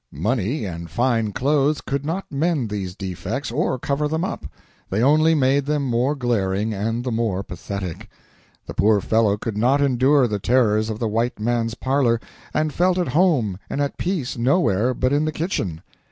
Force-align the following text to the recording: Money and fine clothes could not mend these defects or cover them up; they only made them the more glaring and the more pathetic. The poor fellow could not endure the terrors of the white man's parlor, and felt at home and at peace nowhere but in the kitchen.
Money 0.11 0.65
and 0.65 0.89
fine 0.89 1.31
clothes 1.31 1.79
could 1.79 2.03
not 2.03 2.25
mend 2.31 2.71
these 2.71 2.95
defects 2.95 3.51
or 3.51 3.77
cover 3.77 4.07
them 4.07 4.23
up; 4.23 4.47
they 4.89 5.03
only 5.03 5.35
made 5.35 5.67
them 5.67 5.83
the 5.83 5.89
more 5.91 6.15
glaring 6.15 6.73
and 6.73 7.03
the 7.03 7.11
more 7.11 7.43
pathetic. 7.43 8.09
The 8.65 8.73
poor 8.73 8.99
fellow 8.99 9.37
could 9.37 9.59
not 9.59 9.79
endure 9.79 10.27
the 10.27 10.39
terrors 10.39 10.89
of 10.89 10.97
the 10.97 11.07
white 11.07 11.39
man's 11.39 11.75
parlor, 11.75 12.19
and 12.51 12.73
felt 12.73 12.97
at 12.97 13.09
home 13.09 13.59
and 13.69 13.79
at 13.79 13.99
peace 13.99 14.35
nowhere 14.39 14.95
but 14.95 15.13
in 15.13 15.23
the 15.25 15.31
kitchen. 15.31 15.83